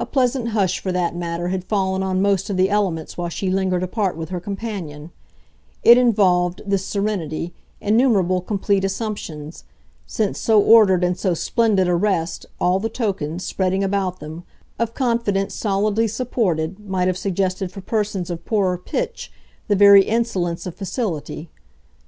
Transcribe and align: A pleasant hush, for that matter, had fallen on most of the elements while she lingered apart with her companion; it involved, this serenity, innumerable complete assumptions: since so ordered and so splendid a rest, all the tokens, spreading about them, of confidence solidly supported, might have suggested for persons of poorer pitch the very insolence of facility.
A 0.00 0.04
pleasant 0.04 0.48
hush, 0.48 0.80
for 0.80 0.90
that 0.90 1.14
matter, 1.14 1.46
had 1.46 1.62
fallen 1.62 2.02
on 2.02 2.20
most 2.20 2.50
of 2.50 2.56
the 2.56 2.68
elements 2.68 3.16
while 3.16 3.28
she 3.28 3.50
lingered 3.50 3.84
apart 3.84 4.16
with 4.16 4.30
her 4.30 4.40
companion; 4.40 5.12
it 5.84 5.96
involved, 5.96 6.60
this 6.66 6.84
serenity, 6.84 7.54
innumerable 7.80 8.40
complete 8.40 8.82
assumptions: 8.84 9.62
since 10.08 10.40
so 10.40 10.60
ordered 10.60 11.04
and 11.04 11.16
so 11.16 11.34
splendid 11.34 11.86
a 11.86 11.94
rest, 11.94 12.46
all 12.60 12.80
the 12.80 12.88
tokens, 12.88 13.44
spreading 13.44 13.84
about 13.84 14.18
them, 14.18 14.42
of 14.76 14.92
confidence 14.92 15.54
solidly 15.54 16.08
supported, 16.08 16.80
might 16.80 17.06
have 17.06 17.16
suggested 17.16 17.70
for 17.70 17.80
persons 17.80 18.30
of 18.30 18.44
poorer 18.44 18.76
pitch 18.76 19.30
the 19.68 19.76
very 19.76 20.02
insolence 20.02 20.66
of 20.66 20.74
facility. 20.74 21.48